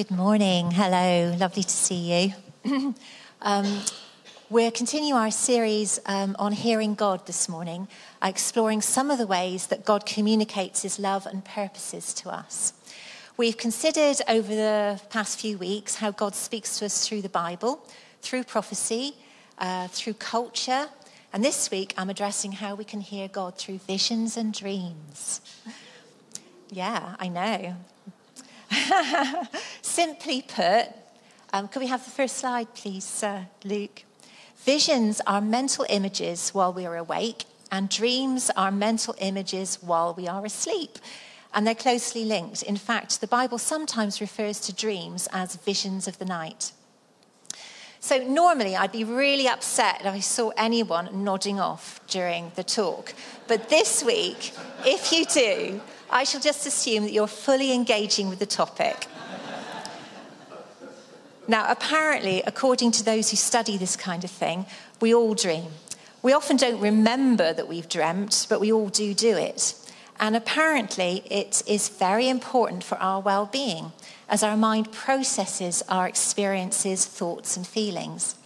[0.00, 0.70] Good morning.
[0.70, 1.36] Hello.
[1.38, 2.32] Lovely to see
[2.64, 2.94] you.
[3.42, 3.82] um,
[4.48, 7.86] we're continuing our series um, on hearing God this morning,
[8.22, 12.72] uh, exploring some of the ways that God communicates his love and purposes to us.
[13.36, 17.86] We've considered over the past few weeks how God speaks to us through the Bible,
[18.22, 19.16] through prophecy,
[19.58, 20.88] uh, through culture,
[21.30, 25.42] and this week I'm addressing how we can hear God through visions and dreams.
[26.70, 27.76] Yeah, I know.
[29.82, 30.88] Simply put,
[31.52, 34.04] um, could we have the first slide, please, uh, Luke?
[34.58, 40.28] Visions are mental images while we are awake, and dreams are mental images while we
[40.28, 40.98] are asleep.
[41.52, 42.62] And they're closely linked.
[42.62, 46.72] In fact, the Bible sometimes refers to dreams as visions of the night.
[48.02, 53.12] So, normally I'd be really upset if I saw anyone nodding off during the talk.
[53.46, 54.52] But this week,
[54.86, 59.06] if you do, I shall just assume that you're fully engaging with the topic.
[61.46, 64.64] Now, apparently, according to those who study this kind of thing,
[65.00, 65.66] we all dream.
[66.22, 69.74] We often don't remember that we've dreamt, but we all do do it.
[70.18, 73.92] And apparently, it is very important for our well being
[74.30, 78.36] as our mind processes our experiences, thoughts, and feelings.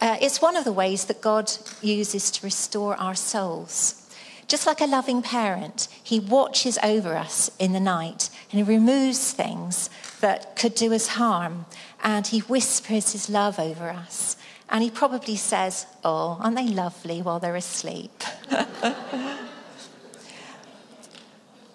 [0.00, 4.10] Uh, it's one of the ways that God uses to restore our souls.
[4.48, 9.32] Just like a loving parent, he watches over us in the night and he removes
[9.32, 9.88] things
[10.20, 11.64] that could do us harm
[12.02, 14.36] and he whispers his love over us.
[14.68, 18.24] And he probably says, Oh, aren't they lovely while they're asleep?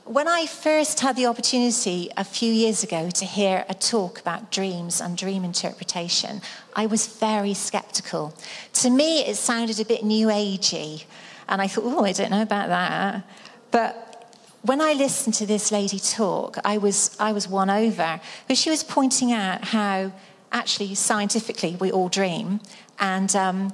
[0.08, 4.52] when I first had the opportunity a few years ago to hear a talk about
[4.52, 6.42] dreams and dream interpretation,
[6.76, 8.34] I was very skeptical.
[8.74, 11.04] To me, it sounded a bit new agey.
[11.50, 13.24] And I thought, oh, I don't know about that.
[13.72, 18.22] But when I listened to this lady talk, I was, I was won over.
[18.48, 20.14] But she was pointing out how
[20.52, 22.62] actually scientifically we all dream.
[23.00, 23.74] And um,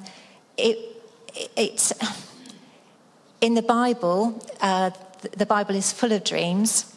[0.58, 0.78] it,
[1.36, 1.94] it, it's
[3.40, 4.92] in the Bible, uh,
[5.32, 6.94] the Bible is full of dreams.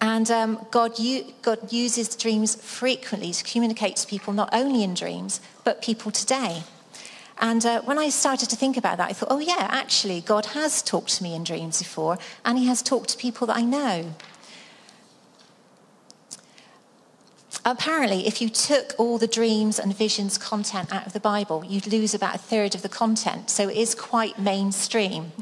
[0.00, 0.98] And um, God,
[1.42, 6.62] God uses dreams frequently to communicate to people, not only in dreams, but people today.
[7.38, 10.46] And uh, when I started to think about that, I thought, oh, yeah, actually, God
[10.46, 13.62] has talked to me in dreams before, and He has talked to people that I
[13.62, 14.14] know.
[17.64, 21.86] Apparently, if you took all the dreams and visions content out of the Bible, you'd
[21.86, 23.50] lose about a third of the content.
[23.50, 25.32] So it is quite mainstream.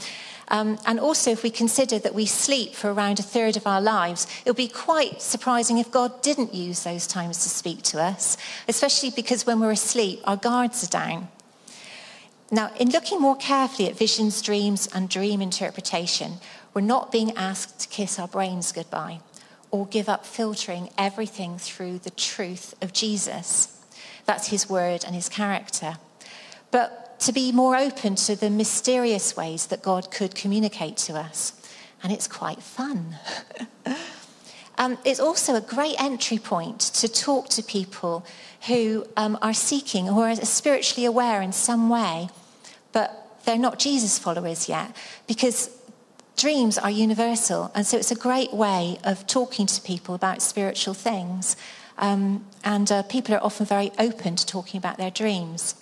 [0.51, 3.81] Um, and also, if we consider that we sleep for around a third of our
[3.81, 8.01] lives, it would be quite surprising if God didn't use those times to speak to
[8.01, 8.37] us,
[8.67, 11.29] especially because when we're asleep, our guards are down.
[12.51, 16.35] Now, in looking more carefully at visions, dreams, and dream interpretation,
[16.73, 19.21] we're not being asked to kiss our brains goodbye
[19.71, 23.85] or give up filtering everything through the truth of Jesus.
[24.25, 25.99] That's his word and his character.
[26.71, 31.53] But to be more open to the mysterious ways that God could communicate to us.
[32.03, 33.17] And it's quite fun.
[34.79, 38.25] um, it's also a great entry point to talk to people
[38.67, 42.29] who um, are seeking, who are spiritually aware in some way
[42.93, 44.95] but they're not Jesus followers yet
[45.27, 45.71] because
[46.37, 47.71] dreams are universal.
[47.75, 51.57] And so it's a great way of talking to people about spiritual things.
[51.99, 55.75] Um, and uh, people are often very open to talking about their dreams.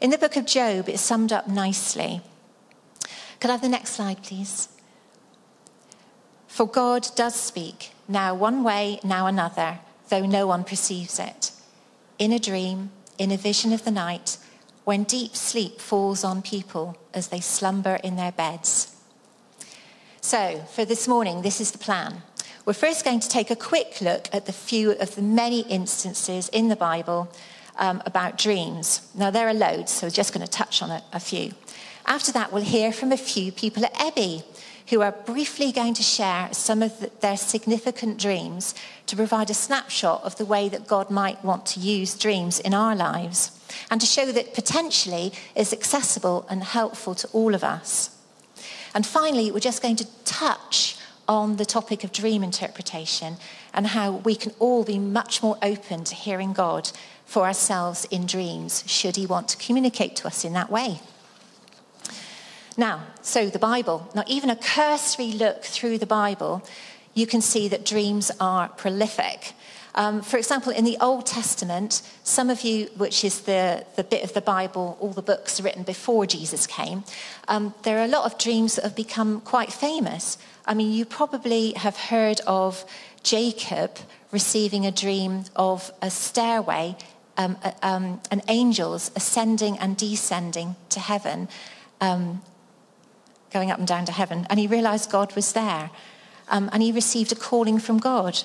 [0.00, 2.20] In the book of Job, it's summed up nicely.
[3.40, 4.68] Could I have the next slide, please?
[6.46, 11.50] For God does speak, now one way, now another, though no one perceives it.
[12.18, 14.38] In a dream, in a vision of the night,
[14.84, 18.94] when deep sleep falls on people as they slumber in their beds.
[20.20, 22.22] So, for this morning, this is the plan.
[22.64, 26.48] We're first going to take a quick look at the few of the many instances
[26.50, 27.32] in the Bible
[27.78, 29.00] um, about dreams.
[29.14, 31.52] Now, there are loads, so we're just going to touch on a, a few.
[32.06, 34.42] After that, we'll hear from a few people at Ebby
[34.88, 38.74] who are briefly going to share some of the, their significant dreams
[39.06, 42.72] to provide a snapshot of the way that God might want to use dreams in
[42.72, 43.52] our lives
[43.90, 48.16] and to show that potentially is accessible and helpful to all of us.
[48.94, 50.96] And finally, we're just going to touch
[51.28, 53.36] on the topic of dream interpretation
[53.74, 56.90] and how we can all be much more open to hearing God
[57.24, 61.00] for ourselves in dreams, should He want to communicate to us in that way.
[62.78, 64.08] Now, so the Bible.
[64.14, 66.62] Now, even a cursory look through the Bible,
[67.12, 69.52] you can see that dreams are prolific.
[69.94, 74.22] Um, for example, in the Old Testament, some of you, which is the, the bit
[74.22, 77.02] of the Bible, all the books written before Jesus came,
[77.48, 80.38] um, there are a lot of dreams that have become quite famous.
[80.68, 82.84] I mean, you probably have heard of
[83.22, 83.96] Jacob
[84.30, 86.94] receiving a dream of a stairway
[87.38, 91.48] um, um, and angels ascending and descending to heaven,
[92.02, 92.42] um,
[93.50, 94.46] going up and down to heaven.
[94.50, 95.90] And he realized God was there.
[96.50, 98.38] Um, and he received a calling from God.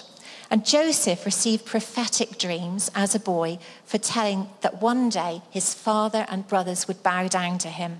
[0.49, 6.25] And Joseph received prophetic dreams as a boy for telling that one day his father
[6.29, 7.99] and brothers would bow down to him.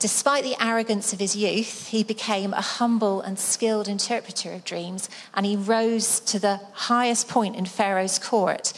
[0.00, 5.10] Despite the arrogance of his youth, he became a humble and skilled interpreter of dreams,
[5.34, 8.72] and he rose to the highest point in Pharaoh's court,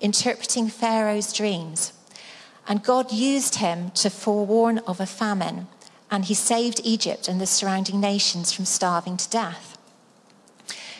[0.00, 1.94] interpreting Pharaoh's dreams.
[2.68, 5.68] And God used him to forewarn of a famine,
[6.10, 9.78] and he saved Egypt and the surrounding nations from starving to death.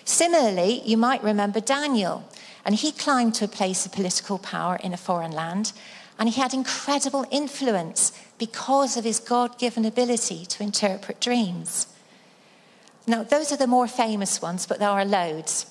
[0.07, 2.25] Similarly, you might remember Daniel,
[2.65, 5.75] and he climbed to a place of political power in a foreign land,
[6.19, 11.87] and he had incredible influence because of his God given ability to interpret dreams.
[13.07, 15.67] Now, those are the more famous ones, but there are loads.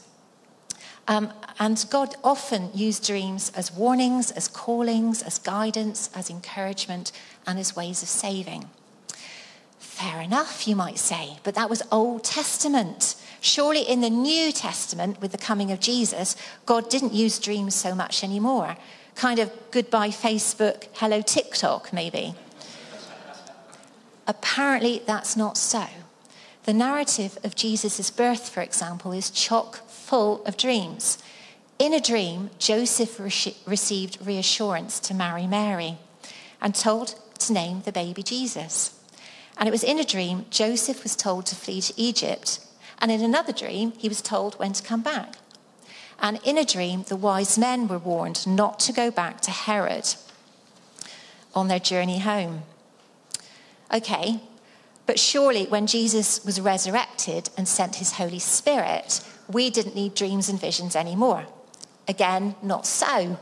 [1.07, 7.11] Um, and God often used dreams as warnings, as callings, as guidance, as encouragement,
[7.45, 8.69] and as ways of saving.
[9.77, 13.15] Fair enough, you might say, but that was Old Testament.
[13.39, 16.35] Surely in the New Testament, with the coming of Jesus,
[16.65, 18.75] God didn't use dreams so much anymore.
[19.13, 22.33] Kind of goodbye Facebook, hello TikTok, maybe.
[24.27, 25.85] Apparently, that's not so.
[26.63, 31.19] The narrative of Jesus' birth, for example, is chock full of dreams.
[31.77, 35.97] In a dream, Joseph re- received reassurance to marry Mary
[36.61, 38.99] and told to name the baby Jesus.
[39.57, 42.59] And it was in a dream, Joseph was told to flee to Egypt.
[42.99, 45.35] And in another dream, he was told when to come back.
[46.19, 50.15] And in a dream, the wise men were warned not to go back to Herod
[51.53, 52.63] on their journey home.
[53.93, 54.41] Okay,
[55.05, 59.21] but surely when Jesus was resurrected and sent his Holy Spirit,
[59.51, 61.45] we didn't need dreams and visions anymore.
[62.07, 63.37] Again, not so.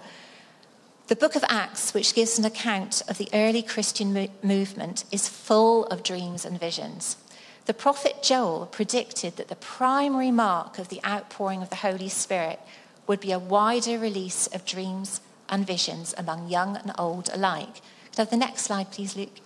[1.08, 5.28] The book of Acts, which gives an account of the early Christian mo- movement, is
[5.28, 7.18] full of dreams and visions.
[7.66, 12.60] The prophet Joel predicted that the primary mark of the outpouring of the Holy Spirit
[13.08, 17.76] would be a wider release of dreams and visions among young and old alike.
[18.12, 19.43] Could I have the next slide, please, Luke?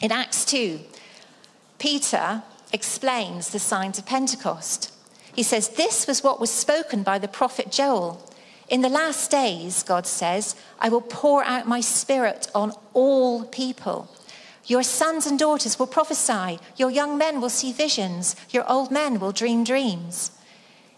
[0.00, 0.80] In Acts 2,
[1.78, 2.42] Peter
[2.72, 4.92] explains the signs of Pentecost.
[5.34, 8.28] He says, This was what was spoken by the prophet Joel.
[8.68, 14.08] In the last days, God says, I will pour out my spirit on all people.
[14.66, 19.20] Your sons and daughters will prophesy, your young men will see visions, your old men
[19.20, 20.30] will dream dreams.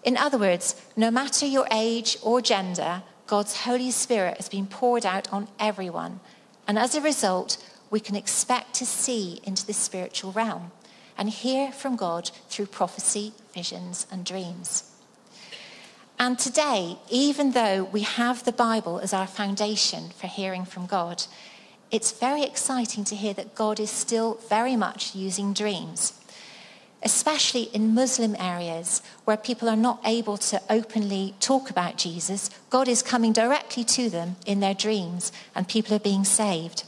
[0.04, 5.04] In other words, no matter your age or gender, God's Holy Spirit has been poured
[5.04, 6.20] out on everyone.
[6.68, 7.58] And as a result,
[7.90, 10.72] we can expect to see into the spiritual realm
[11.18, 14.92] and hear from God through prophecy, visions, and dreams.
[16.18, 21.24] And today, even though we have the Bible as our foundation for hearing from God,
[21.90, 26.18] it's very exciting to hear that God is still very much using dreams,
[27.02, 32.48] especially in Muslim areas where people are not able to openly talk about Jesus.
[32.70, 36.84] God is coming directly to them in their dreams, and people are being saved.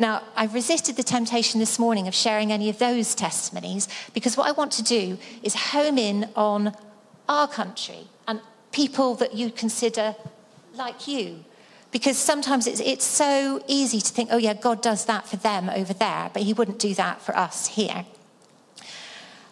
[0.00, 4.48] Now, I've resisted the temptation this morning of sharing any of those testimonies because what
[4.48, 6.74] I want to do is home in on
[7.28, 8.40] our country and
[8.72, 10.16] people that you consider
[10.74, 11.44] like you.
[11.90, 15.68] Because sometimes it's, it's so easy to think, oh, yeah, God does that for them
[15.68, 18.06] over there, but He wouldn't do that for us here.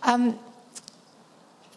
[0.03, 0.39] Um,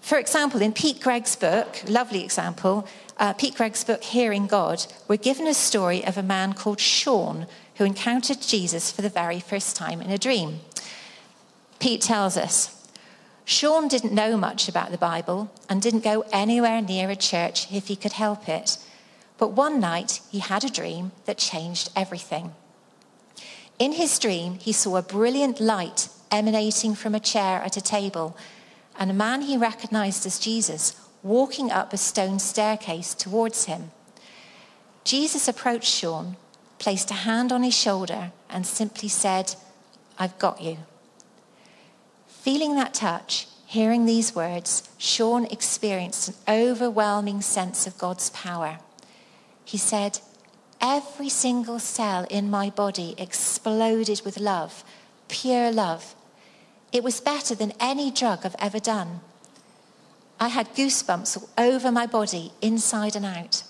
[0.02, 5.18] for example, in Pete Greig's book, lovely example, uh, Pete Greig's book, Hearing God, we're
[5.18, 9.76] given a story of a man called Sean who encountered Jesus for the very first
[9.76, 10.60] time in a dream.
[11.80, 12.78] Pete tells us
[13.46, 17.88] Sean didn't know much about the Bible and didn't go anywhere near a church if
[17.88, 18.78] he could help it.
[19.38, 22.54] But one night he had a dream that changed everything.
[23.80, 28.38] In his dream, he saw a brilliant light emanating from a chair at a table
[29.02, 33.90] and a man he recognized as Jesus walking up a stone staircase towards him.
[35.04, 36.38] Jesus approached Sean
[36.78, 39.56] placed a hand on his shoulder, and simply said,
[40.18, 40.78] I've got you.
[42.28, 48.80] Feeling that touch, hearing these words, Sean experienced an overwhelming sense of God's power.
[49.64, 50.20] He said,
[50.80, 54.84] Every single cell in my body exploded with love,
[55.28, 56.16] pure love.
[56.92, 59.22] It was better than any drug I've ever done.
[60.40, 63.64] I had goosebumps all over my body, inside and out.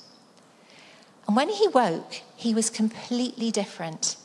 [1.28, 4.16] And when he woke, he was completely different.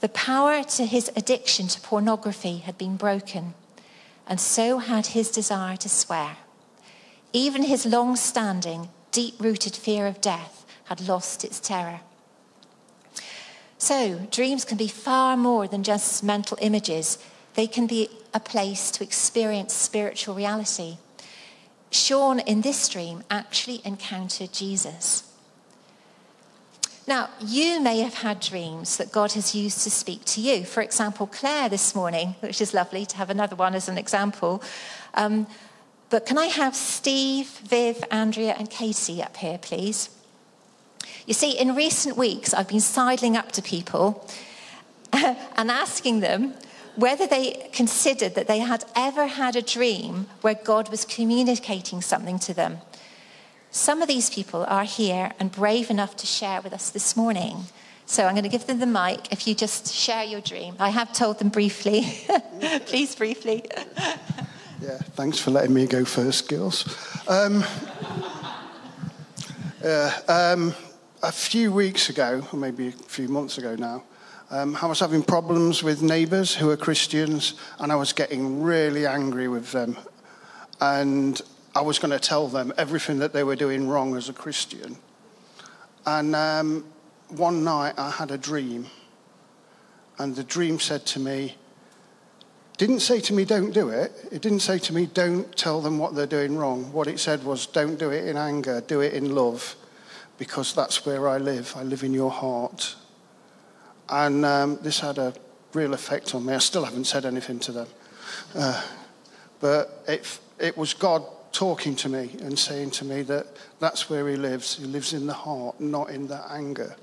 [0.00, 3.54] The power to his addiction to pornography had been broken,
[4.26, 6.38] and so had his desire to swear.
[7.32, 12.00] Even his long standing, deep rooted fear of death had lost its terror.
[13.78, 17.18] So, dreams can be far more than just mental images,
[17.54, 20.98] they can be a place to experience spiritual reality.
[21.90, 25.22] Sean, in this dream, actually encountered Jesus.
[27.06, 30.64] Now, you may have had dreams that God has used to speak to you.
[30.64, 34.62] For example, Claire this morning, which is lovely to have another one as an example.
[35.14, 35.46] Um,
[36.10, 40.10] but can I have Steve, Viv, Andrea, and Katie up here, please?
[41.26, 44.26] You see, in recent weeks, I've been sidling up to people
[45.12, 46.54] and asking them
[46.96, 52.38] whether they considered that they had ever had a dream where God was communicating something
[52.40, 52.78] to them.
[53.70, 57.64] Some of these people are here and brave enough to share with us this morning.
[58.06, 60.76] So I'm going to give them the mic if you just share your dream.
[60.78, 62.06] I have told them briefly.
[62.86, 63.64] Please, briefly.
[64.80, 66.84] yeah, thanks for letting me go first, girls.
[67.26, 67.64] Um,
[70.28, 70.74] um,
[71.22, 74.04] a few weeks ago, or maybe a few months ago now,
[74.50, 79.06] um, I was having problems with neighbours who are Christians, and I was getting really
[79.06, 79.96] angry with them.
[80.80, 81.40] And
[81.74, 84.96] I was going to tell them everything that they were doing wrong as a Christian.
[86.06, 86.84] And um,
[87.28, 88.86] one night I had a dream,
[90.18, 91.56] and the dream said to me,
[92.76, 94.12] didn't say to me, don't do it.
[94.32, 96.92] It didn't say to me, don't tell them what they're doing wrong.
[96.92, 99.76] What it said was, don't do it in anger, do it in love,
[100.38, 101.72] because that's where I live.
[101.76, 102.96] I live in your heart.
[104.08, 105.34] And um, this had a
[105.72, 106.54] real effect on me.
[106.54, 107.86] I still haven't said anything to them.
[108.54, 108.82] Uh,
[109.60, 113.46] but it, it was God talking to me and saying to me that
[113.78, 114.76] that's where he lives.
[114.76, 116.96] He lives in the heart, not in the anger.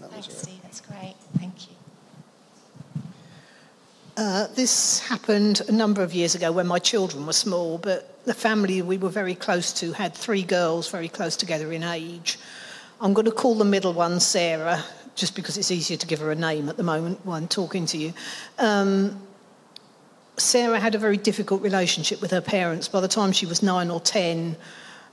[0.00, 0.60] That Thanks, Steve.
[0.62, 1.14] That's great.
[1.38, 1.76] Thank you.
[4.16, 8.34] Uh, this happened a number of years ago when my children were small, but the
[8.34, 12.38] family we were very close to had three girls very close together in age.
[13.00, 14.82] I'm going to call the middle one Sarah,
[15.16, 17.86] just because it's easier to give her a name at the moment while I'm talking
[17.86, 18.12] to you.
[18.58, 19.20] Um,
[20.36, 22.86] Sarah had a very difficult relationship with her parents.
[22.88, 24.56] By the time she was nine or ten,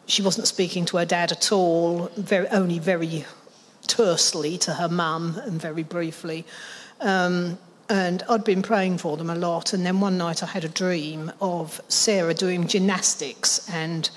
[0.06, 3.26] she wasn't speaking to her dad at all, very, only very
[3.88, 6.46] tersely to her mum and very briefly.
[7.00, 7.58] Um,
[7.90, 9.74] and I'd been praying for them a lot.
[9.74, 14.10] And then one night I had a dream of Sarah doing gymnastics and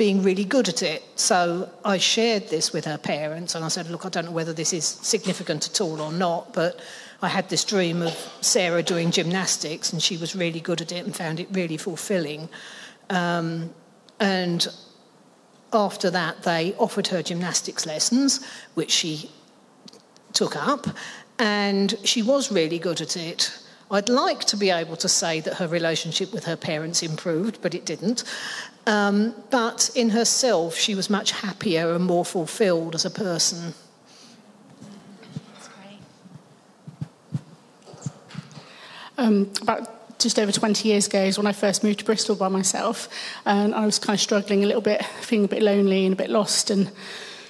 [0.00, 1.02] being really good at it.
[1.14, 4.54] So I shared this with her parents and I said, Look, I don't know whether
[4.54, 6.80] this is significant at all or not, but
[7.20, 11.04] I had this dream of Sarah doing gymnastics, and she was really good at it
[11.04, 12.48] and found it really fulfilling.
[13.10, 13.74] Um,
[14.18, 14.66] and
[15.70, 18.42] after that, they offered her gymnastics lessons,
[18.72, 19.30] which she
[20.32, 20.86] took up,
[21.38, 23.50] and she was really good at it.
[23.90, 27.74] I'd like to be able to say that her relationship with her parents improved, but
[27.74, 28.24] it didn't.
[28.86, 33.74] Um, but in herself, she was much happier and more fulfilled as a person.
[39.20, 42.48] um, about just over 20 years ago is when I first moved to Bristol by
[42.48, 43.08] myself.
[43.46, 46.16] And I was kind of struggling a little bit, feeling a bit lonely and a
[46.16, 46.90] bit lost and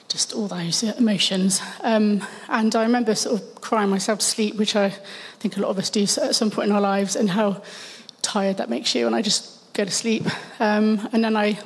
[0.08, 1.60] just all those emotions.
[1.82, 4.90] Um, and I remember sort of crying myself to sleep, which I
[5.38, 7.62] think a lot of us do at some point in our lives, and how
[8.20, 9.06] tired that makes you.
[9.06, 10.26] And I just go to sleep.
[10.60, 11.58] Um, and then I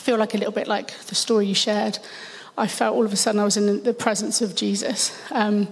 [0.00, 1.98] feel like a little bit like the story you shared.
[2.56, 5.12] I felt all of a sudden I was in the presence of Jesus.
[5.30, 5.68] Um,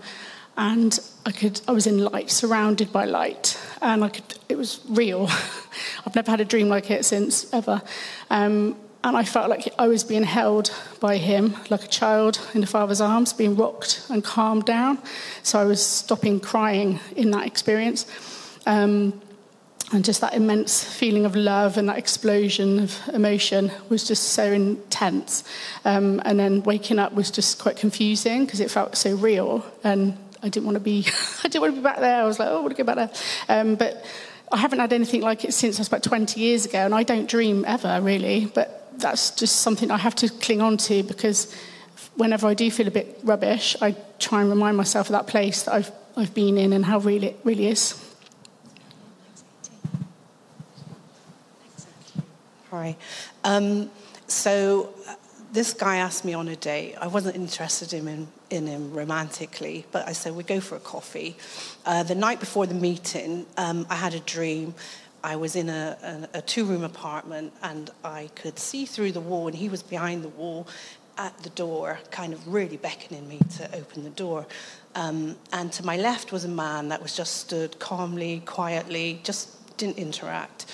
[0.58, 4.80] and I could I was in light, surrounded by light, and I could it was
[4.86, 5.28] real.
[6.06, 7.80] I've never had a dream like it since ever,
[8.28, 12.60] um, and I felt like I was being held by him like a child in
[12.60, 14.98] the father's arms, being rocked and calmed down.
[15.42, 18.04] So I was stopping crying in that experience.
[18.66, 19.22] Um,
[19.92, 24.44] and just that immense feeling of love and that explosion of emotion was just so
[24.44, 25.44] intense.
[25.84, 30.16] Um, and then waking up was just quite confusing because it felt so real and
[30.42, 31.06] I didn't want to be,
[31.44, 32.22] I didn't want to be back there.
[32.22, 33.61] I was like, oh, I want to go back there.
[33.61, 34.04] Um, but
[34.50, 37.04] I haven't had anything like it since I was about 20 years ago, and I
[37.04, 38.46] don't dream ever, really.
[38.46, 41.54] But that's just something I have to cling on to because
[42.16, 45.62] whenever I do feel a bit rubbish, I try and remind myself of that place
[45.62, 47.94] that I've, I've been in and how real it really is.
[52.72, 52.96] Hi.
[53.44, 53.90] Um,
[54.28, 54.94] so
[55.52, 56.94] this guy asked me on a date.
[56.98, 60.80] I wasn't interested in him, in him romantically, but I said, we go for a
[60.80, 61.36] coffee.
[61.84, 64.74] Uh, the night before the meeting, um, I had a dream
[65.22, 69.20] I was in a, a, a two room apartment and I could see through the
[69.20, 70.66] wall, and he was behind the wall
[71.18, 74.46] at the door, kind of really beckoning me to open the door.
[74.94, 79.76] Um, and to my left was a man that was just stood calmly, quietly, just
[79.76, 80.64] didn't interact.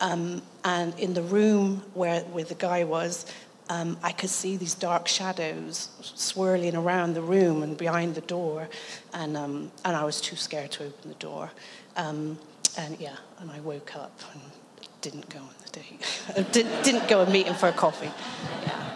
[0.00, 3.26] Um, and in the room where, where the guy was,
[3.70, 8.68] um, I could see these dark shadows swirling around the room and behind the door.
[9.12, 11.50] And, um, and I was too scared to open the door.
[11.96, 12.38] Um,
[12.76, 14.40] and yeah, and I woke up and
[15.00, 16.50] didn't go on the date.
[16.52, 18.10] didn't, didn't go and meet him for a coffee.
[18.62, 18.90] Yeah.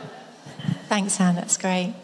[0.88, 1.34] Thanks, Anne.
[1.34, 1.94] That's great.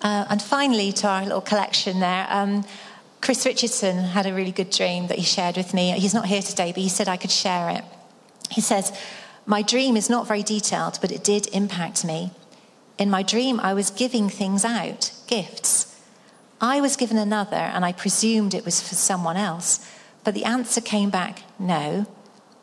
[0.00, 2.64] Uh, and finally, to our little collection there, um,
[3.24, 5.92] Chris Richardson had a really good dream that he shared with me.
[5.92, 7.82] He's not here today, but he said I could share it.
[8.50, 8.92] He says,
[9.46, 12.32] My dream is not very detailed, but it did impact me.
[12.98, 15.98] In my dream, I was giving things out, gifts.
[16.60, 19.90] I was given another, and I presumed it was for someone else.
[20.22, 22.04] But the answer came back, No,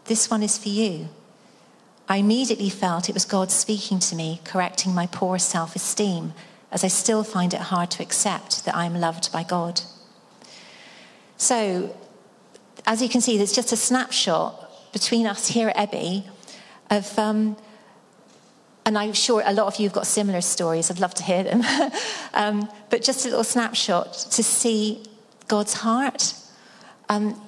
[0.06, 1.10] this one is for you.
[2.08, 6.34] I immediately felt it was God speaking to me, correcting my poor self esteem,
[6.72, 9.82] as I still find it hard to accept that I'm loved by God.
[11.41, 11.91] So,
[12.86, 16.24] as you can see, there's just a snapshot between us here at Ebby
[16.91, 17.57] of, um,
[18.86, 20.91] and I'm sure a lot of you have got similar stories.
[20.91, 21.63] I'd love to hear them.
[22.36, 25.03] um, but just a little snapshot to see
[25.48, 26.36] God's heart.
[27.10, 27.41] Um,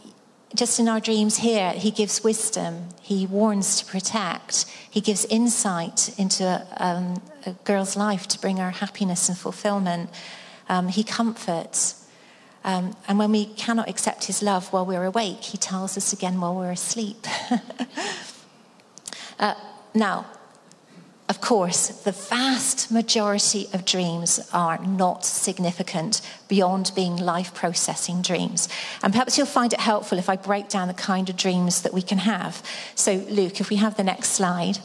[0.55, 6.17] just in our dreams here, He gives wisdom, He warns to protect, He gives insight
[6.17, 10.09] into a, um, a girl's life to bring her happiness and fulfillment.
[10.67, 12.02] Um, he comforts.
[12.63, 16.39] Um, and when we cannot accept his love while we're awake, he tells us again
[16.39, 17.27] while we're asleep.
[19.39, 19.55] uh,
[19.93, 20.25] now,
[21.27, 28.69] of course, the vast majority of dreams are not significant beyond being life processing dreams.
[29.01, 31.93] And perhaps you'll find it helpful if I break down the kind of dreams that
[31.93, 32.61] we can have.
[32.95, 34.79] So, Luke, if we have the next slide.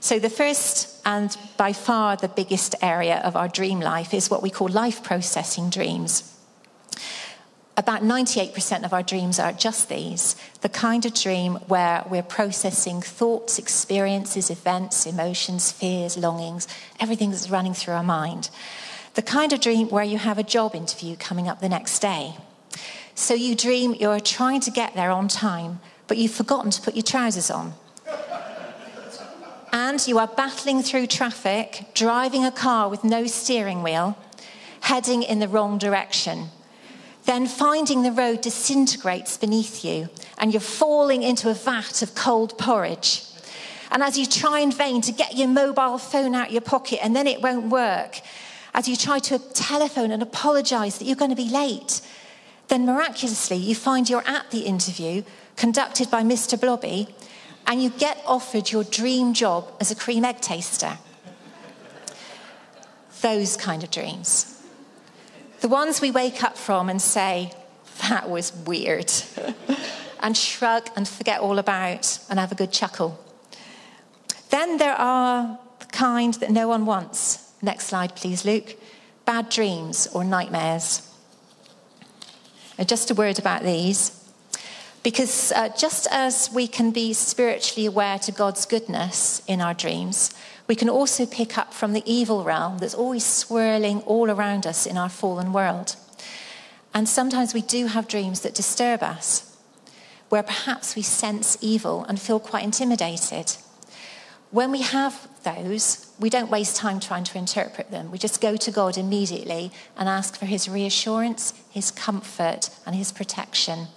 [0.00, 4.42] So, the first and by far the biggest area of our dream life is what
[4.42, 6.35] we call life processing dreams
[7.78, 13.02] about 98% of our dreams are just these the kind of dream where we're processing
[13.02, 16.66] thoughts, experiences, events, emotions, fears, longings,
[16.98, 18.48] everything that's running through our mind.
[19.14, 22.34] The kind of dream where you have a job interview coming up the next day.
[23.14, 26.94] So you dream you're trying to get there on time, but you've forgotten to put
[26.94, 27.74] your trousers on.
[29.72, 34.16] and you are battling through traffic, driving a car with no steering wheel,
[34.80, 36.48] heading in the wrong direction
[37.26, 40.08] then finding the road disintegrates beneath you
[40.38, 43.22] and you're falling into a vat of cold porridge.
[43.90, 47.00] And as you try in vain to get your mobile phone out of your pocket
[47.04, 48.20] and then it won't work,
[48.74, 52.00] as you try to telephone and apologize that you're going to be late,
[52.68, 55.22] then miraculously you find you're at the interview
[55.56, 56.60] conducted by Mr.
[56.60, 57.08] Blobby
[57.66, 60.98] and you get offered your dream job as a cream egg taster.
[63.22, 64.55] Those kind of dreams.
[65.60, 67.52] The ones we wake up from and say,
[68.08, 69.10] that was weird,
[70.20, 73.18] and shrug and forget all about and have a good chuckle.
[74.50, 77.52] Then there are the kind that no one wants.
[77.62, 78.76] Next slide, please, Luke.
[79.24, 81.10] Bad dreams or nightmares.
[82.84, 84.22] just a word about these.
[85.02, 90.34] Because uh, just as we can be spiritually aware to God's goodness in our dreams,
[90.66, 94.86] we can also pick up from the evil realm that's always swirling all around us
[94.86, 95.96] in our fallen world.
[96.92, 99.56] And sometimes we do have dreams that disturb us,
[100.28, 103.52] where perhaps we sense evil and feel quite intimidated.
[104.50, 108.10] When we have those, we don't waste time trying to interpret them.
[108.10, 113.12] We just go to God immediately and ask for His reassurance, His comfort, and His
[113.12, 113.88] protection.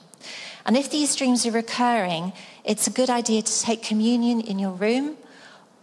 [0.65, 4.71] And if these dreams are recurring, it's a good idea to take communion in your
[4.71, 5.17] room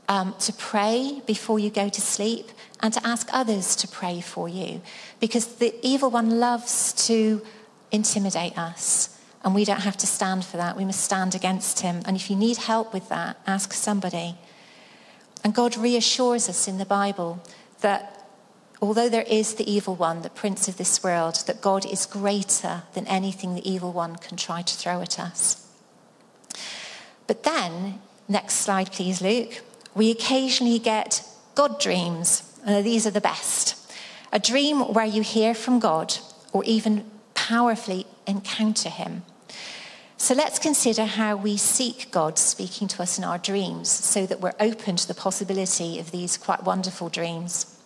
[0.09, 4.49] um, to pray before you go to sleep and to ask others to pray for
[4.49, 4.81] you
[5.21, 7.43] because the evil one loves to
[7.91, 10.77] intimidate us and we don't have to stand for that.
[10.77, 12.03] We must stand against him.
[12.05, 14.37] And if you need help with that, ask somebody.
[15.45, 17.41] And God reassures us in the Bible
[17.81, 18.29] that
[18.83, 22.83] although there is the evil one, the prince of this world, that God is greater
[22.95, 25.65] than anything the evil one can try to throw at us.
[27.29, 29.63] But then, next slide, please, Luke
[29.97, 32.43] we occasionally get God dreams.
[32.67, 33.75] Uh, these are the best.
[34.31, 36.19] A dream where you hear from God
[36.53, 39.23] or even powerfully encounter Him.
[40.19, 44.41] So let's consider how we seek God speaking to us in our dreams so that
[44.41, 47.79] we're open to the possibility of these quite wonderful dreams.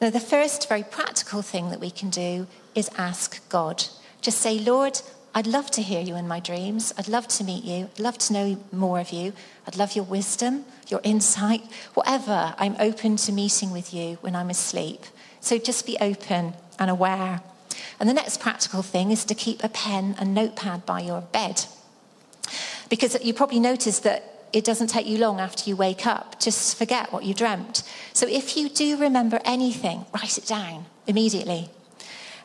[0.00, 3.84] Now, the first very practical thing that we can do is ask God.
[4.20, 5.00] Just say, Lord,
[5.36, 6.94] I'd love to hear you in my dreams.
[6.96, 7.90] I'd love to meet you.
[7.94, 9.32] I'd love to know more of you.
[9.66, 11.62] I'd love your wisdom, your insight,
[11.94, 12.54] whatever.
[12.56, 15.00] I'm open to meeting with you when I'm asleep.
[15.40, 17.40] So just be open and aware.
[17.98, 21.64] And the next practical thing is to keep a pen and notepad by your bed.
[22.88, 26.38] Because you probably noticed that it doesn't take you long after you wake up.
[26.38, 27.82] Just forget what you dreamt.
[28.12, 31.70] So if you do remember anything, write it down immediately.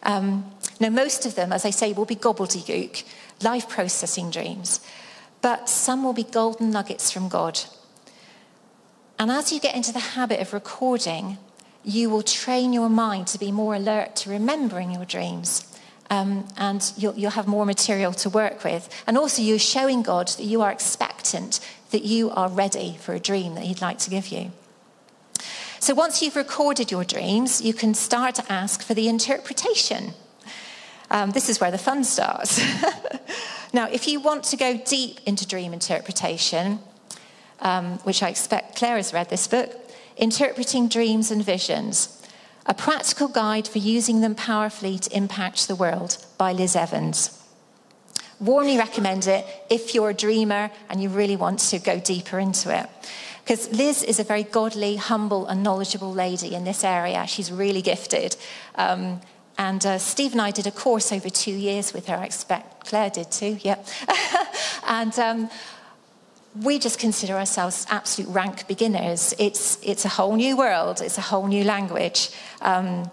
[0.04, 3.04] Um, now, most of them, as I say, will be gobbledygook,
[3.44, 4.80] life processing dreams,
[5.42, 7.60] but some will be golden nuggets from God.
[9.18, 11.38] And as you get into the habit of recording,
[11.84, 15.66] you will train your mind to be more alert to remembering your dreams.
[16.10, 18.90] Um, and you'll, you'll have more material to work with.
[19.06, 21.60] And also, you're showing God that you are expectant,
[21.92, 24.52] that you are ready for a dream that He'd like to give you.
[25.82, 30.14] So, once you've recorded your dreams, you can start to ask for the interpretation.
[31.10, 32.62] Um, this is where the fun starts.
[33.74, 36.80] now, if you want to go deep into dream interpretation,
[37.62, 39.74] um, which I expect Claire has read this book,
[40.18, 42.22] Interpreting Dreams and Visions
[42.66, 47.42] A Practical Guide for Using Them Powerfully to Impact the World by Liz Evans.
[48.42, 52.78] Warmly recommend it if you're a dreamer and you really want to go deeper into
[52.78, 52.90] it.
[53.50, 57.26] Because Liz is a very godly, humble, and knowledgeable lady in this area.
[57.26, 58.36] She's really gifted.
[58.76, 59.22] Um,
[59.58, 62.16] and uh, Steve and I did a course over two years with her.
[62.16, 63.88] I expect Claire did too, yep.
[64.88, 65.50] and um,
[66.62, 69.34] we just consider ourselves absolute rank beginners.
[69.40, 72.30] It's, it's a whole new world, it's a whole new language.
[72.62, 73.10] Um,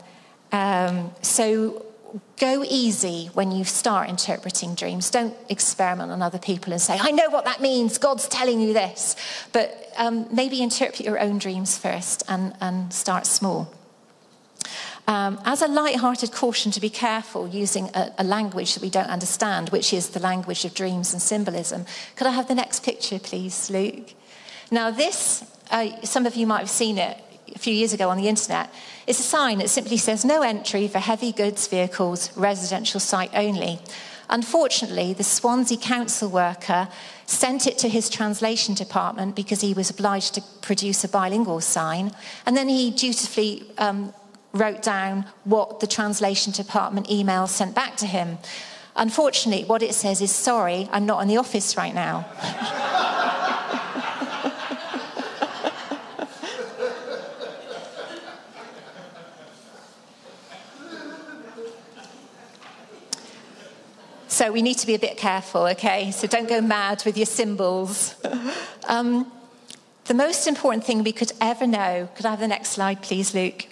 [0.53, 1.86] um, so
[2.38, 5.11] go easy when you start interpreting dreams.
[5.11, 8.72] Don't experiment on other people and say, I know what that means, God's telling you
[8.72, 9.16] this.
[9.52, 13.72] But um, maybe interpret your own dreams first and, and start small.
[15.09, 19.09] Um, as a light-hearted caution to be careful using a, a, language that we don't
[19.09, 21.87] understand, which is the language of dreams and symbolism.
[22.16, 24.14] Could I have the next picture, please, Luke?
[24.72, 27.18] Now, this, uh, some of you might have seen it
[27.55, 28.73] a few years ago on the internet.
[29.07, 33.81] It's a sign that simply says no entry for heavy goods vehicles, residential site only.
[34.29, 36.89] Unfortunately, the Swansea council worker
[37.27, 42.13] sent it to his translation department because he was obliged to produce a bilingual sign,
[42.45, 44.13] and then he dutifully um,
[44.53, 48.39] wrote down what the translation department email sent back to him.
[48.97, 52.27] Unfortunately, what it says is, sorry, I'm not in the office right now.
[64.53, 66.11] we need to be a bit careful, okay?
[66.11, 68.15] So don't go mad with your symbols.
[68.89, 69.31] Um,
[70.07, 73.35] the most important thing we could ever know, could I have the next slide, please,
[73.35, 73.67] Luke?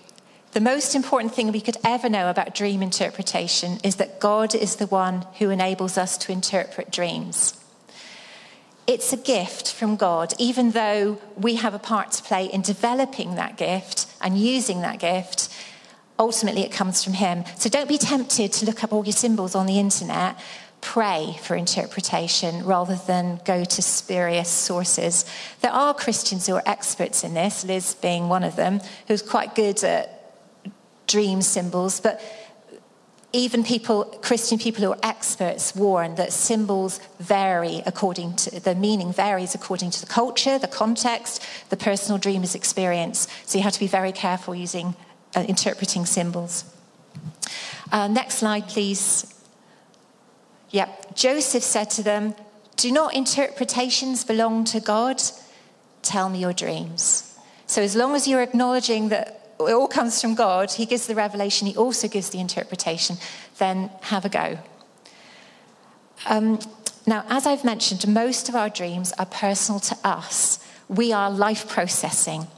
[0.52, 4.76] The most important thing we could ever know about dream interpretation is that God is
[4.76, 7.60] the one who enables us to interpret dreams.
[8.86, 13.34] It's a gift from God, even though we have a part to play in developing
[13.34, 15.48] that gift and using that gift.
[16.18, 17.44] Ultimately, it comes from Him.
[17.56, 20.36] So don't be tempted to look up all your symbols on the internet.
[20.84, 25.24] Pray for interpretation rather than go to spurious sources.
[25.62, 29.54] There are Christians who are experts in this, Liz being one of them, who's quite
[29.54, 30.10] good at
[31.06, 32.20] dream symbols, but
[33.32, 39.12] even people, Christian people who are experts, warn that symbols vary according to the meaning
[39.12, 43.26] varies according to the culture, the context, the personal dreamer's experience.
[43.46, 44.94] So you have to be very careful using
[45.34, 46.64] uh, interpreting symbols.
[47.90, 49.33] Uh, next slide, please.
[50.74, 51.14] Yep.
[51.14, 52.34] Joseph said to them,
[52.74, 55.22] Do not interpretations belong to God?
[56.02, 57.38] Tell me your dreams.
[57.66, 60.72] So as long as you're acknowledging that it all comes from God.
[60.72, 63.18] He gives the revelation, He also gives the interpretation.
[63.58, 64.58] Then have a go.
[66.26, 66.58] Um,
[67.06, 70.58] now, as I've mentioned, most of our dreams are personal to us.
[70.88, 72.48] We are life processing.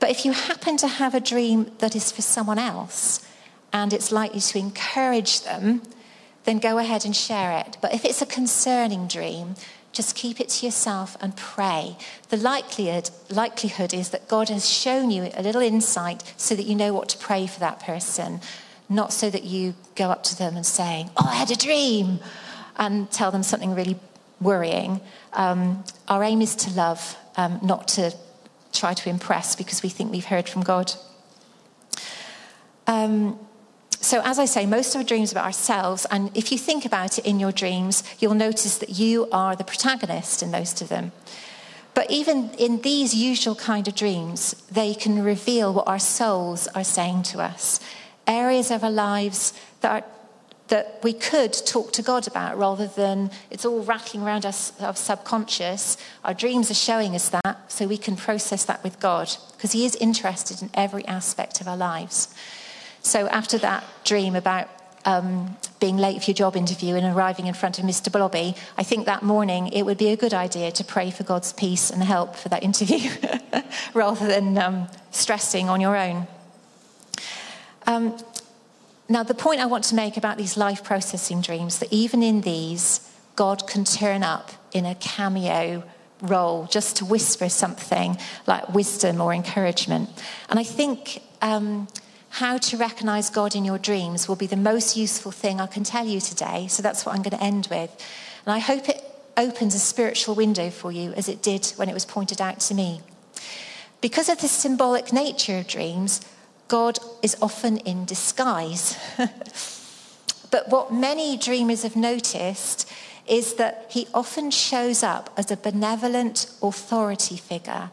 [0.00, 3.26] But if you happen to have a dream that is for someone else
[3.72, 5.80] and it's likely to encourage them,
[6.44, 7.76] then go ahead and share it.
[7.80, 9.54] But if it's a concerning dream,
[9.92, 11.96] just keep it to yourself and pray.
[12.28, 16.74] The likelihood, likelihood is that God has shown you a little insight so that you
[16.74, 18.40] know what to pray for that person,
[18.88, 22.18] not so that you go up to them and say, Oh, I had a dream,
[22.76, 23.96] and tell them something really
[24.40, 25.00] worrying.
[25.32, 28.14] Um, our aim is to love, um, not to
[28.72, 30.92] try to impress because we think we've heard from God.
[32.86, 33.38] Um,
[34.04, 36.84] so, as I say, most of our dreams are about ourselves, and if you think
[36.84, 40.88] about it in your dreams, you'll notice that you are the protagonist in most of
[40.90, 41.12] them.
[41.94, 46.84] But even in these usual kind of dreams, they can reveal what our souls are
[46.84, 47.80] saying to us.
[48.26, 50.08] Areas of our lives that are
[50.68, 54.94] that we could talk to God about rather than it's all rattling around us, our
[54.94, 55.96] subconscious.
[56.24, 59.84] Our dreams are showing us that, so we can process that with God because He
[59.84, 62.34] is interested in every aspect of our lives.
[63.04, 64.68] So after that dream about
[65.04, 68.10] um, being late for your job interview and arriving in front of Mr.
[68.10, 71.52] Blobby, I think that morning it would be a good idea to pray for God's
[71.52, 73.10] peace and help for that interview
[73.94, 76.26] rather than um, stressing on your own.
[77.86, 78.16] Um,
[79.06, 82.40] now, the point I want to make about these life processing dreams, that even in
[82.40, 85.84] these, God can turn up in a cameo
[86.22, 90.08] role just to whisper something like wisdom or encouragement.
[90.48, 91.86] And I think um,
[92.34, 95.84] how to recognize God in your dreams will be the most useful thing I can
[95.84, 96.66] tell you today.
[96.66, 97.90] So that's what I'm going to end with.
[98.44, 99.00] And I hope it
[99.36, 102.74] opens a spiritual window for you as it did when it was pointed out to
[102.74, 103.02] me.
[104.00, 106.22] Because of the symbolic nature of dreams,
[106.66, 108.98] God is often in disguise.
[110.50, 112.90] but what many dreamers have noticed
[113.28, 117.90] is that he often shows up as a benevolent authority figure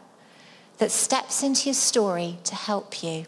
[0.78, 3.26] that steps into your story to help you.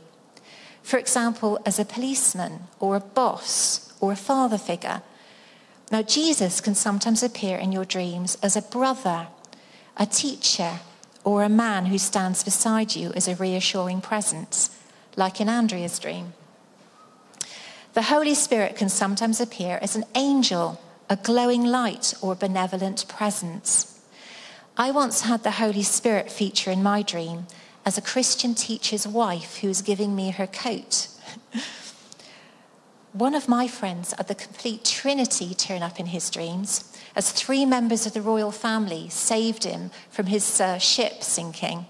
[0.84, 5.00] For example, as a policeman or a boss or a father figure.
[5.90, 9.28] Now, Jesus can sometimes appear in your dreams as a brother,
[9.96, 10.80] a teacher,
[11.24, 14.78] or a man who stands beside you as a reassuring presence
[15.16, 16.34] like in Andrea's dream.
[17.94, 23.08] The Holy Spirit can sometimes appear as an angel, a glowing light, or a benevolent
[23.08, 24.00] presence.
[24.76, 27.46] I once had the Holy Spirit feature in my dream
[27.84, 31.08] as a Christian teacher's wife who was giving me her coat.
[33.12, 37.64] One of my friends at the complete Trinity turn up in his dreams as three
[37.64, 41.86] members of the royal family saved him from his uh, ship sinking.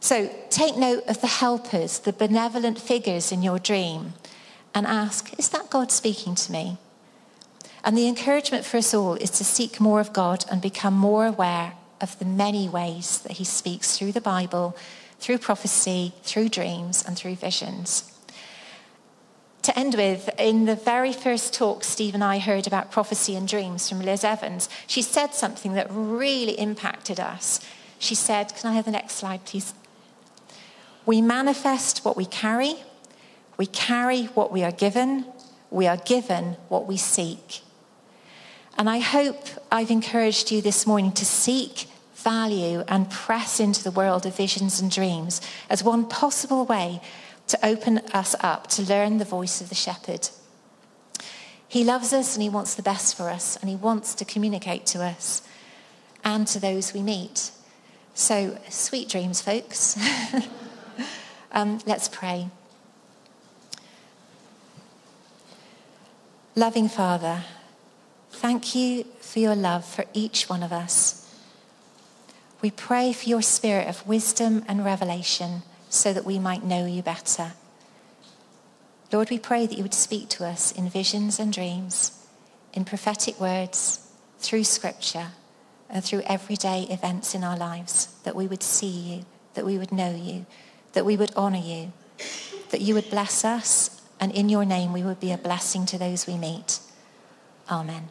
[0.00, 4.14] So take note of the helpers, the benevolent figures in your dream,
[4.74, 6.78] and ask, is that God speaking to me?
[7.84, 11.26] And the encouragement for us all is to seek more of God and become more
[11.26, 14.76] aware of the many ways that He speaks through the Bible,
[15.20, 18.12] through prophecy, through dreams, and through visions.
[19.62, 23.46] To end with, in the very first talk Steve and I heard about prophecy and
[23.46, 27.60] dreams from Liz Evans, she said something that really impacted us.
[28.00, 29.72] She said, Can I have the next slide, please?
[31.06, 32.74] We manifest what we carry,
[33.56, 35.26] we carry what we are given,
[35.70, 37.60] we are given what we seek.
[38.76, 41.86] And I hope I've encouraged you this morning to seek
[42.22, 47.00] value and press into the world of visions and dreams as one possible way
[47.48, 50.28] to open us up to learn the voice of the shepherd.
[51.68, 54.86] He loves us and he wants the best for us and he wants to communicate
[54.86, 55.42] to us
[56.22, 57.50] and to those we meet.
[58.14, 59.98] So, sweet dreams, folks.
[61.54, 62.48] Um, let's pray.
[66.56, 67.44] Loving Father,
[68.30, 71.21] thank you for your love for each one of us.
[72.62, 77.02] We pray for your spirit of wisdom and revelation so that we might know you
[77.02, 77.52] better.
[79.12, 82.24] Lord, we pray that you would speak to us in visions and dreams,
[82.72, 85.32] in prophetic words, through scripture,
[85.90, 89.92] and through everyday events in our lives, that we would see you, that we would
[89.92, 90.46] know you,
[90.92, 91.92] that we would honor you,
[92.70, 95.98] that you would bless us, and in your name we would be a blessing to
[95.98, 96.78] those we meet.
[97.68, 98.08] Amen.